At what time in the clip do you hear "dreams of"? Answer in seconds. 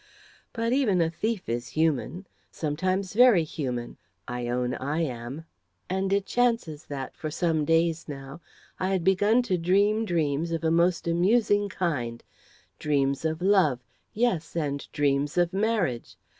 10.05-10.63, 12.79-13.43, 14.91-15.53